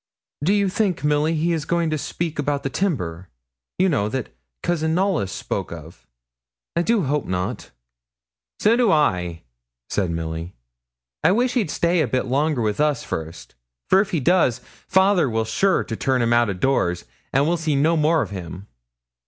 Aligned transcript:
'Do 0.43 0.51
you 0.51 0.67
think, 0.67 1.03
Milly, 1.03 1.35
he 1.35 1.51
is 1.53 1.63
going 1.63 1.91
to 1.91 1.97
speak 1.99 2.39
about 2.39 2.63
the 2.63 2.71
timber, 2.71 3.29
you 3.77 3.87
know, 3.87 4.09
that 4.09 4.33
Cousin 4.63 4.95
Knollys 4.95 5.31
spoke 5.31 5.71
of? 5.71 6.07
I 6.75 6.81
do 6.81 7.03
hope 7.03 7.27
not.' 7.27 7.69
'So 8.59 8.75
do 8.75 8.91
I,' 8.91 9.43
said 9.91 10.09
Milly. 10.09 10.55
'I 11.23 11.33
wish 11.33 11.53
he'd 11.53 11.69
stayed 11.69 12.01
a 12.01 12.07
bit 12.07 12.25
longer 12.25 12.63
with 12.63 12.79
us 12.79 13.03
first, 13.03 13.53
for 13.91 14.01
if 14.01 14.09
he 14.09 14.19
does, 14.19 14.57
father 14.87 15.29
will 15.29 15.45
sure 15.45 15.83
to 15.83 15.95
turn 15.95 16.23
him 16.23 16.33
out 16.33 16.49
of 16.49 16.59
doors, 16.59 17.05
and 17.31 17.45
we'll 17.45 17.55
see 17.57 17.75
no 17.75 17.95
more 17.95 18.23
of 18.23 18.31
him.' 18.31 18.65